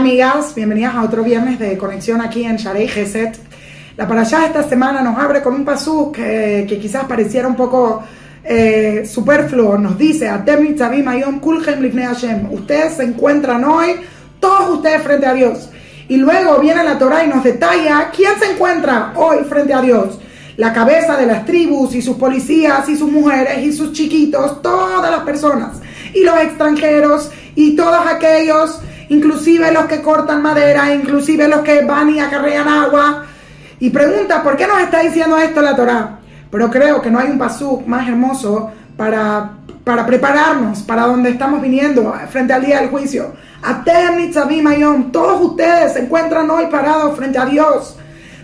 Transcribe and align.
amigas, 0.00 0.54
bienvenidas 0.54 0.94
a 0.94 1.02
otro 1.02 1.22
viernes 1.22 1.58
de 1.58 1.76
conexión 1.76 2.22
aquí 2.22 2.42
en 2.42 2.56
Sharei 2.56 2.88
Geset. 2.88 3.36
La 3.98 4.08
parashá 4.08 4.46
esta 4.46 4.66
semana 4.66 5.02
nos 5.02 5.18
abre 5.18 5.42
con 5.42 5.52
un 5.52 5.62
pasú 5.62 6.10
que, 6.10 6.66
quizás 6.80 7.04
pareciera 7.04 7.46
un 7.46 7.54
poco 7.54 8.02
eh, 8.42 9.04
superfluo. 9.04 9.76
Nos 9.76 9.98
dice. 9.98 10.30
Ustedes 12.50 12.92
se 12.94 13.02
encuentran 13.02 13.62
hoy, 13.62 13.96
todos 14.40 14.78
ustedes 14.78 15.02
frente 15.02 15.26
a 15.26 15.34
Dios. 15.34 15.68
Y 16.08 16.16
luego 16.16 16.58
viene 16.60 16.82
la 16.82 16.96
Torah 16.96 17.22
y 17.22 17.28
nos 17.28 17.44
detalla 17.44 18.10
quién 18.10 18.32
se 18.38 18.52
encuentra 18.52 19.12
hoy 19.16 19.44
frente 19.46 19.74
a 19.74 19.82
Dios. 19.82 20.18
La 20.56 20.72
cabeza 20.72 21.18
de 21.18 21.26
las 21.26 21.44
tribus 21.44 21.94
y 21.94 22.00
sus 22.00 22.16
policías 22.16 22.88
y 22.88 22.96
sus 22.96 23.12
mujeres 23.12 23.58
y 23.66 23.70
sus 23.74 23.92
chiquitos, 23.92 24.62
todas 24.62 25.10
las 25.10 25.24
personas. 25.24 25.76
Y 26.14 26.24
los 26.24 26.40
extranjeros 26.40 27.30
y 27.54 27.76
todos 27.76 28.06
aquellos 28.06 28.80
inclusive 29.10 29.70
los 29.72 29.84
que 29.84 30.00
cortan 30.00 30.40
madera, 30.40 30.92
inclusive 30.94 31.48
los 31.48 31.60
que 31.60 31.84
van 31.84 32.10
y 32.10 32.20
acarrean 32.20 32.66
agua. 32.66 33.24
Y 33.78 33.90
pregunta, 33.90 34.42
¿por 34.42 34.56
qué 34.56 34.66
nos 34.66 34.80
está 34.80 35.00
diciendo 35.00 35.36
esto 35.36 35.60
la 35.60 35.76
Torah? 35.76 36.18
Pero 36.50 36.70
creo 36.70 37.02
que 37.02 37.10
no 37.10 37.18
hay 37.18 37.28
un 37.28 37.38
pasuk 37.38 37.86
más 37.86 38.08
hermoso 38.08 38.70
para, 38.96 39.50
para 39.84 40.06
prepararnos 40.06 40.80
para 40.80 41.06
donde 41.06 41.30
estamos 41.30 41.60
viniendo 41.60 42.14
frente 42.30 42.52
al 42.52 42.64
día 42.64 42.80
del 42.80 42.90
juicio. 42.90 43.32
Atem 43.62 44.30
todos 45.10 45.40
ustedes 45.40 45.92
se 45.92 46.00
encuentran 46.00 46.48
hoy 46.48 46.66
parados 46.66 47.16
frente 47.16 47.38
a 47.38 47.46
Dios. 47.46 47.96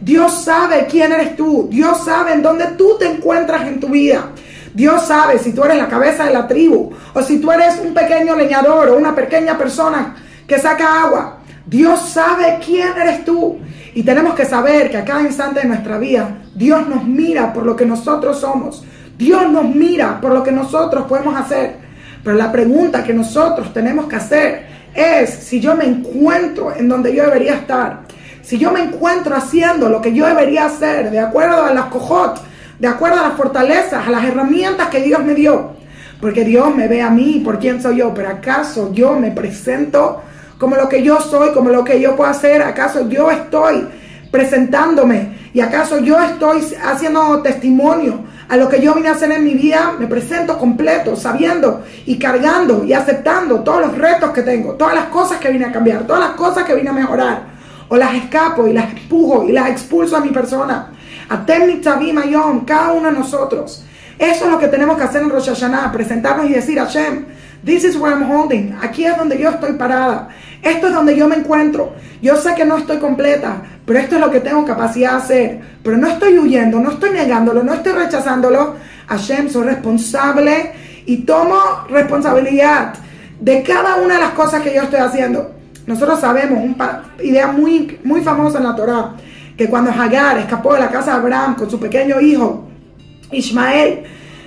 Dios 0.00 0.44
sabe 0.44 0.86
quién 0.88 1.12
eres 1.12 1.36
tú. 1.36 1.68
Dios 1.70 2.04
sabe 2.04 2.34
en 2.34 2.42
dónde 2.42 2.66
tú 2.78 2.96
te 2.98 3.06
encuentras 3.06 3.66
en 3.66 3.80
tu 3.80 3.88
vida. 3.88 4.26
Dios 4.74 5.06
sabe 5.06 5.38
si 5.38 5.52
tú 5.52 5.64
eres 5.64 5.76
la 5.76 5.88
cabeza 5.88 6.24
de 6.24 6.32
la 6.32 6.46
tribu 6.46 6.92
o 7.14 7.22
si 7.22 7.38
tú 7.38 7.50
eres 7.50 7.78
un 7.84 7.92
pequeño 7.92 8.36
leñador 8.36 8.90
o 8.90 8.96
una 8.96 9.14
pequeña 9.14 9.58
persona 9.58 10.16
que 10.46 10.58
saca 10.58 11.02
agua. 11.02 11.38
Dios 11.66 12.08
sabe 12.08 12.58
quién 12.64 12.88
eres 12.96 13.24
tú. 13.24 13.58
Y 13.94 14.02
tenemos 14.02 14.34
que 14.34 14.44
saber 14.44 14.90
que 14.90 14.96
a 14.96 15.04
cada 15.04 15.22
instante 15.22 15.60
de 15.60 15.66
nuestra 15.66 15.98
vida 15.98 16.38
Dios 16.54 16.88
nos 16.88 17.04
mira 17.04 17.52
por 17.52 17.64
lo 17.64 17.76
que 17.76 17.86
nosotros 17.86 18.40
somos. 18.40 18.84
Dios 19.16 19.50
nos 19.50 19.64
mira 19.64 20.20
por 20.20 20.32
lo 20.32 20.42
que 20.42 20.52
nosotros 20.52 21.04
podemos 21.06 21.36
hacer. 21.36 21.76
Pero 22.24 22.36
la 22.36 22.50
pregunta 22.50 23.04
que 23.04 23.14
nosotros 23.14 23.72
tenemos 23.72 24.06
que 24.06 24.16
hacer 24.16 24.66
es 24.94 25.30
si 25.30 25.60
yo 25.60 25.74
me 25.74 25.84
encuentro 25.84 26.74
en 26.74 26.88
donde 26.88 27.14
yo 27.14 27.24
debería 27.24 27.54
estar. 27.54 28.02
Si 28.42 28.58
yo 28.58 28.72
me 28.72 28.82
encuentro 28.82 29.36
haciendo 29.36 29.88
lo 29.88 30.00
que 30.00 30.12
yo 30.12 30.26
debería 30.26 30.66
hacer 30.66 31.10
de 31.10 31.20
acuerdo 31.20 31.62
a 31.62 31.72
las 31.72 31.86
cojot, 31.86 32.40
de 32.78 32.88
acuerdo 32.88 33.20
a 33.20 33.28
las 33.28 33.36
fortalezas, 33.36 34.06
a 34.06 34.10
las 34.10 34.24
herramientas 34.24 34.88
que 34.88 35.00
Dios 35.00 35.22
me 35.24 35.34
dio. 35.34 35.72
Porque 36.20 36.44
Dios 36.44 36.74
me 36.74 36.88
ve 36.88 37.02
a 37.02 37.10
mí 37.10 37.40
por 37.44 37.58
quién 37.58 37.80
soy 37.80 37.98
yo. 37.98 38.12
Pero 38.14 38.28
acaso 38.28 38.92
yo 38.92 39.14
me 39.14 39.30
presento 39.30 40.22
como 40.62 40.76
lo 40.76 40.88
que 40.88 41.02
yo 41.02 41.20
soy, 41.20 41.50
como 41.50 41.70
lo 41.70 41.82
que 41.82 42.00
yo 42.00 42.14
puedo 42.14 42.30
hacer. 42.30 42.62
¿Acaso 42.62 43.08
yo 43.08 43.32
estoy 43.32 43.84
presentándome? 44.30 45.50
¿Y 45.52 45.60
acaso 45.60 45.98
yo 45.98 46.22
estoy 46.22 46.62
haciendo 46.84 47.42
testimonio 47.42 48.20
a 48.48 48.56
lo 48.56 48.68
que 48.68 48.80
yo 48.80 48.94
vine 48.94 49.08
a 49.08 49.12
hacer 49.12 49.32
en 49.32 49.42
mi 49.42 49.54
vida? 49.54 49.96
Me 49.98 50.06
presento 50.06 50.56
completo, 50.58 51.16
sabiendo 51.16 51.82
y 52.06 52.16
cargando 52.16 52.84
y 52.84 52.92
aceptando 52.92 53.64
todos 53.64 53.80
los 53.80 53.98
retos 53.98 54.30
que 54.30 54.42
tengo, 54.42 54.74
todas 54.74 54.94
las 54.94 55.06
cosas 55.06 55.40
que 55.40 55.50
vine 55.50 55.64
a 55.64 55.72
cambiar, 55.72 56.06
todas 56.06 56.20
las 56.20 56.36
cosas 56.36 56.62
que 56.62 56.76
vine 56.76 56.90
a 56.90 56.92
mejorar. 56.92 57.42
O 57.88 57.96
las 57.96 58.14
escapo 58.14 58.68
y 58.68 58.72
las 58.72 58.88
empujo 58.88 59.44
y 59.48 59.50
las 59.50 59.68
expulso 59.68 60.16
a 60.16 60.20
mi 60.20 60.28
persona. 60.28 60.92
A 61.28 61.44
Temni 61.44 61.82
Mayom, 62.12 62.64
cada 62.64 62.92
uno 62.92 63.08
de 63.08 63.18
nosotros. 63.18 63.84
Eso 64.16 64.44
es 64.44 64.50
lo 64.52 64.60
que 64.60 64.68
tenemos 64.68 64.96
que 64.96 65.02
hacer 65.02 65.22
en 65.22 65.30
Rosh 65.30 65.48
Hashanah, 65.48 65.90
presentarnos 65.90 66.46
y 66.46 66.52
decir, 66.52 66.78
Hashem, 66.78 67.24
this 67.64 67.84
is 67.84 67.96
where 67.96 68.12
I'm 68.12 68.22
holding. 68.22 68.76
Aquí 68.82 69.04
es 69.04 69.16
donde 69.16 69.38
yo 69.38 69.50
estoy 69.50 69.72
parada. 69.74 70.28
Esto 70.62 70.88
es 70.88 70.94
donde 70.94 71.16
yo 71.16 71.28
me 71.28 71.36
encuentro. 71.36 71.94
Yo 72.20 72.36
sé 72.36 72.54
que 72.54 72.64
no 72.64 72.78
estoy 72.78 72.98
completa, 72.98 73.62
pero 73.84 73.98
esto 73.98 74.14
es 74.14 74.20
lo 74.20 74.30
que 74.30 74.40
tengo 74.40 74.64
capacidad 74.64 75.12
de 75.12 75.16
hacer. 75.16 75.60
Pero 75.82 75.96
no 75.96 76.06
estoy 76.06 76.38
huyendo, 76.38 76.78
no 76.78 76.92
estoy 76.92 77.10
negándolo, 77.10 77.62
no 77.62 77.74
estoy 77.74 77.92
rechazándolo. 77.92 78.76
Hashem, 79.08 79.48
soy 79.48 79.64
responsable 79.64 80.72
y 81.06 81.18
tomo 81.18 81.58
responsabilidad 81.90 82.94
de 83.40 83.62
cada 83.62 83.96
una 83.96 84.14
de 84.14 84.20
las 84.20 84.30
cosas 84.30 84.62
que 84.62 84.74
yo 84.74 84.82
estoy 84.82 85.00
haciendo. 85.00 85.52
Nosotros 85.86 86.20
sabemos, 86.20 86.62
una 86.62 87.02
idea 87.22 87.48
muy, 87.48 87.98
muy 88.04 88.20
famosa 88.20 88.58
en 88.58 88.64
la 88.64 88.76
Torah, 88.76 89.14
que 89.56 89.68
cuando 89.68 89.90
Hagar 89.90 90.38
escapó 90.38 90.74
de 90.74 90.80
la 90.80 90.90
casa 90.90 91.12
de 91.12 91.16
Abraham 91.18 91.56
con 91.56 91.68
su 91.68 91.80
pequeño 91.80 92.20
hijo, 92.20 92.68
Ismael, 93.32 94.04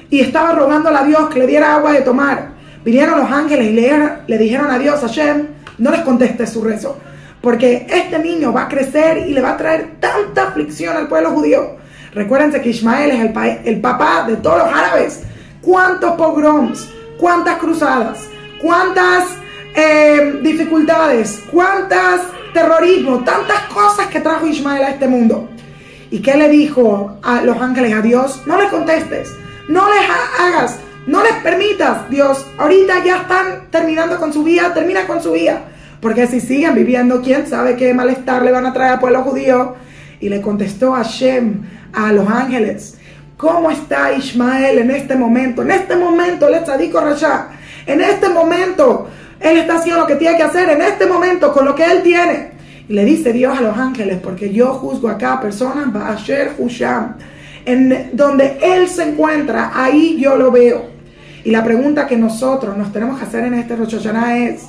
y 0.10 0.22
estaba 0.22 0.54
rogándole 0.54 0.98
a 0.98 1.04
Dios 1.04 1.30
que 1.30 1.40
le 1.40 1.48
diera 1.48 1.76
agua 1.76 1.92
de 1.92 2.02
tomar, 2.02 2.55
vinieron 2.86 3.20
los 3.20 3.32
ángeles 3.32 3.68
y 3.68 3.74
le, 3.74 3.92
le 4.28 4.38
dijeron 4.38 4.70
a 4.70 4.78
Dios, 4.80 5.02
Hashem, 5.02 5.48
no 5.80 5.92
les 5.92 6.02
conteste 6.02 6.48
su 6.48 6.64
rezo, 6.64 6.98
porque 7.42 7.88
este 7.90 8.20
niño 8.20 8.54
va 8.54 8.64
a 8.64 8.70
crecer 8.70 9.28
y 9.28 9.34
le 9.34 9.42
va 9.42 9.52
a 9.52 9.58
traer 9.58 9.96
tanta 10.00 10.50
aflicción 10.50 10.96
al 10.96 11.08
pueblo 11.08 11.32
judío. 11.32 11.78
Recuérdense 12.14 12.62
que 12.62 12.70
Ismael 12.70 13.12
es 13.12 13.20
el, 13.66 13.82
papá 13.82 14.26
de 14.26 14.38
todos 14.38 14.60
los 14.60 14.68
árabes. 14.68 15.24
¿Cuántos 15.62 16.14
pogroms? 16.14 16.88
¿Cuántas 17.18 17.58
cruzadas? 17.58 18.20
¿Cuántas 18.62 19.26
eh, 19.76 20.40
dificultades? 20.42 21.44
¿Cuántas 21.52 22.22
terrorismo? 22.54 23.22
Tantas 23.26 23.64
cosas 23.64 24.08
que 24.08 24.22
trajo 24.22 24.46
Ismael 24.46 24.84
a 24.84 24.90
este 24.92 25.08
mundo. 25.08 25.50
¿Y 26.10 26.20
qué 26.20 26.38
le 26.38 26.48
dijo 26.48 27.18
a 27.22 27.42
los 27.42 27.60
ángeles 27.60 27.94
a 27.94 28.02
Dios? 28.02 28.44
No 28.46 28.62
les 28.62 28.70
contestes, 28.70 29.34
no 29.68 29.86
les 29.94 30.10
hagas 30.40 30.80
no 31.08 31.22
les 31.24 31.34
permitas, 31.44 32.10
Dios, 32.10 32.46
ahorita 32.58 33.04
ya 33.04 33.18
están 33.18 33.68
terminando 33.70 34.18
con 34.18 34.34
su 34.34 34.44
vida, 34.44 34.74
termina 34.74 35.06
con 35.06 35.22
su 35.22 35.34
vida. 35.34 35.62
Porque 36.02 36.26
si 36.28 36.40
siguen 36.40 36.74
viviendo, 36.74 37.22
quién 37.22 37.48
sabe 37.48 37.76
qué 37.76 37.94
malestar 37.94 38.44
le 38.44 38.52
van 38.52 38.66
a 38.66 38.74
traer 38.74 38.94
al 38.94 39.00
pueblo 39.00 39.22
judío. 39.22 39.76
Y 40.20 40.30
le 40.30 40.42
contestó 40.42 40.94
Hashem 40.94 41.62
a 41.94 42.12
los 42.12 42.28
ángeles, 42.28 42.98
¿cómo 43.38 43.70
está 43.70 44.14
Ismael 44.14 44.80
en 44.80 44.92
este 44.92 45.16
momento? 45.16 45.62
En 45.62 45.72
este 45.72 45.96
momento, 45.96 46.48
el 46.48 46.64
tzadiko 46.64 47.00
Rasha, 47.00 47.50
en 47.86 48.02
este 48.02 48.30
momento, 48.30 49.08
él 49.40 49.58
está 49.58 49.76
haciendo 49.76 50.02
lo 50.02 50.08
que 50.08 50.16
tiene 50.16 50.38
que 50.38 50.44
hacer, 50.44 50.70
en 50.70 50.82
este 50.82 51.06
momento, 51.06 51.54
con 51.54 51.66
lo 51.66 51.76
que 51.76 51.86
él 51.86 52.02
tiene. 52.02 52.52
Y 52.88 52.94
le 52.94 53.06
dice 53.06 53.32
Dios 53.32 53.58
a 53.58 53.62
los 53.62 53.78
ángeles, 53.78 54.20
porque 54.24 54.52
yo 54.52 54.74
juzgo 54.74 55.10
a 55.10 55.18
cada 55.18 55.40
persona, 55.42 55.92
Asher 56.08 56.54
Husham, 56.58 57.16
en 57.66 58.10
donde 58.14 58.58
él 58.62 58.88
se 58.88 59.04
encuentra, 59.04 59.72
ahí 59.74 60.18
yo 60.20 60.36
lo 60.36 60.52
veo. 60.52 60.95
Y 61.46 61.52
la 61.52 61.64
pregunta 61.64 62.08
que 62.08 62.18
nosotros 62.18 62.76
nos 62.76 62.92
tenemos 62.92 63.20
que 63.20 63.26
hacer 63.26 63.44
en 63.44 63.54
este 63.54 63.76
Rosh 63.76 63.98
Hashanah 63.98 64.40
es, 64.40 64.64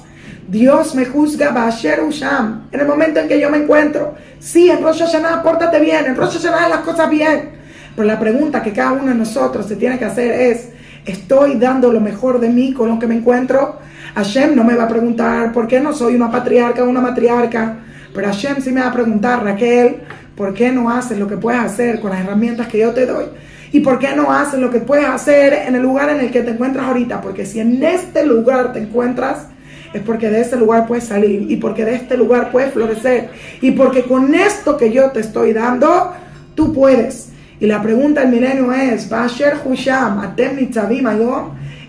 Dios 0.47 0.95
me 0.95 1.07
juzga 1.07 1.51
Basher 1.51 2.03
Usham, 2.03 2.69
en 2.71 2.81
el 2.81 2.87
momento 2.87 3.19
en 3.19 3.29
que 3.29 3.41
yo 3.41 3.49
me 3.49 3.57
encuentro. 3.57 4.15
Sí, 4.39 4.69
en 4.69 4.83
Rosh 4.83 4.99
Hashanah 4.99 5.43
pórtate 5.43 5.81
bien, 5.81 6.05
en 6.05 6.15
Rosh 6.15 6.39
Hashanah 6.39 6.69
las 6.69 6.81
cosas 6.81 7.09
bien. 7.09 7.53
Pero 7.97 8.07
la 8.07 8.21
pregunta 8.21 8.63
que 8.63 8.75
cada 8.75 8.93
uno 8.93 9.07
de 9.07 9.15
nosotros 9.15 9.65
se 9.65 9.77
tiene 9.77 9.99
que 9.99 10.05
hacer 10.05 10.39
es, 10.39 10.69
¿estoy 11.07 11.55
dando 11.55 11.91
lo 11.91 12.03
mejor 12.03 12.41
de 12.41 12.51
mí 12.51 12.75
con 12.75 12.91
lo 12.91 12.99
que 12.99 13.07
me 13.07 13.17
encuentro? 13.17 13.79
Hashem 14.15 14.55
no 14.55 14.63
me 14.63 14.75
va 14.75 14.85
a 14.85 14.89
preguntar 14.89 15.53
por 15.53 15.67
qué 15.67 15.81
no 15.81 15.95
soy 15.95 16.15
una 16.15 16.31
patriarca 16.31 16.85
o 16.85 16.91
una 16.91 17.01
matriarca, 17.01 17.79
pero 18.15 18.27
Hashem 18.27 18.61
sí 18.61 18.71
me 18.71 18.83
va 18.83 18.89
a 18.89 18.93
preguntar, 18.93 19.43
Raquel, 19.43 20.03
¿por 20.37 20.53
qué 20.53 20.71
no 20.73 20.91
haces 20.91 21.19
lo 21.19 21.27
que 21.27 21.39
puedes 21.39 21.61
hacer 21.63 22.01
con 22.01 22.11
las 22.11 22.21
herramientas 22.21 22.67
que 22.67 22.81
yo 22.81 22.93
te 22.93 23.07
doy? 23.07 23.25
¿Y 23.73 23.81
por 23.81 23.99
qué 23.99 24.15
no 24.15 24.33
haces 24.33 24.61
lo 24.61 24.71
que 24.71 24.81
puedes 24.81 25.07
hacer 25.07 25.53
en 25.67 25.75
el 25.75 25.83
lugar 25.83 26.11
en 26.11 26.21
el 26.21 26.31
que 26.31 26.43
te 26.43 26.51
encuentras 26.51 26.87
ahorita? 26.87 27.21
Porque 27.21 27.45
si 27.47 27.61
en 27.61 27.83
este 27.83 28.25
lugar 28.25 28.73
te 28.73 28.81
encuentras, 28.81 29.49
es 29.93 30.03
porque 30.03 30.31
de 30.31 30.41
este 30.41 30.57
lugar 30.57 30.87
puedes 30.87 31.05
salir 31.05 31.51
y 31.51 31.57
porque 31.57 31.85
de 31.85 31.95
este 31.95 32.17
lugar 32.17 32.51
puedes 32.51 32.73
florecer 32.73 33.31
y 33.61 33.71
porque 33.73 34.03
con 34.03 34.35
esto 34.35 34.77
que 34.77 34.93
yo 34.93 35.11
te 35.11 35.21
estoy 35.21 35.53
dando, 35.53 36.13
tú 36.55 36.73
puedes. 36.73 37.31
Y 37.59 37.67
la 37.67 37.83
pregunta 37.83 38.21
del 38.21 38.31
milenio 38.31 38.73
es, 38.73 39.09
Basher 39.09 39.57
Husham, 39.65 40.19
Atem 40.21 40.69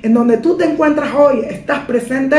en 0.03 0.13
donde 0.13 0.37
tú 0.37 0.55
te 0.55 0.65
encuentras 0.65 1.13
hoy, 1.13 1.41
estás 1.49 1.79
presente, 1.85 2.37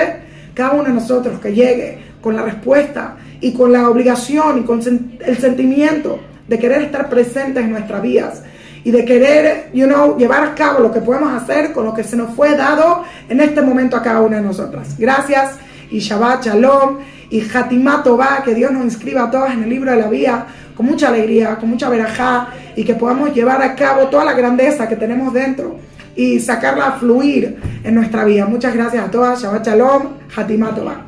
cada 0.54 0.72
uno 0.72 0.84
de 0.84 0.94
nosotros 0.94 1.38
que 1.38 1.52
llegue 1.52 1.98
con 2.22 2.34
la 2.34 2.42
respuesta 2.42 3.16
y 3.40 3.52
con 3.52 3.72
la 3.72 3.88
obligación 3.88 4.60
y 4.60 4.62
con 4.62 4.80
el 5.24 5.38
sentimiento 5.38 6.18
de 6.48 6.58
querer 6.58 6.82
estar 6.82 7.10
presente 7.10 7.60
en 7.60 7.70
nuestras 7.70 8.00
vidas 8.00 8.42
y 8.84 8.90
de 8.90 9.04
querer, 9.04 9.70
you 9.72 9.86
know, 9.86 10.16
llevar 10.16 10.44
a 10.44 10.54
cabo 10.54 10.80
lo 10.80 10.92
que 10.92 11.00
podemos 11.00 11.32
hacer 11.32 11.72
con 11.72 11.84
lo 11.84 11.94
que 11.94 12.04
se 12.04 12.16
nos 12.16 12.34
fue 12.34 12.56
dado 12.56 13.04
en 13.28 13.40
este 13.40 13.62
momento 13.62 13.96
a 13.96 14.02
cada 14.02 14.20
una 14.20 14.36
de 14.36 14.42
nosotras. 14.42 14.96
Gracias 14.98 15.52
y 15.90 15.98
Shabbat 15.98 16.46
Shalom 16.46 16.98
y 17.30 17.42
Hatimato 17.42 18.16
va, 18.16 18.42
que 18.44 18.54
Dios 18.54 18.72
nos 18.72 18.84
inscriba 18.84 19.24
a 19.24 19.30
todas 19.30 19.52
en 19.52 19.62
el 19.62 19.68
libro 19.68 19.90
de 19.90 19.98
la 19.98 20.08
vida 20.08 20.46
con 20.76 20.86
mucha 20.86 21.08
alegría, 21.08 21.56
con 21.56 21.70
mucha 21.70 21.88
verajá 21.88 22.48
y 22.76 22.84
que 22.84 22.94
podamos 22.94 23.34
llevar 23.34 23.60
a 23.62 23.74
cabo 23.74 24.06
toda 24.06 24.24
la 24.24 24.32
grandeza 24.32 24.88
que 24.88 24.96
tenemos 24.96 25.32
dentro 25.34 25.76
y 26.14 26.38
sacarla 26.38 26.86
a 26.86 26.92
fluir 26.92 27.58
en 27.82 27.94
nuestra 27.94 28.24
vida. 28.24 28.46
Muchas 28.46 28.74
gracias 28.74 29.04
a 29.04 29.10
todas, 29.10 29.42
Shabbat 29.42 29.66
Shalom, 29.66 30.02
Hatimato 30.36 30.84
va. 30.84 31.07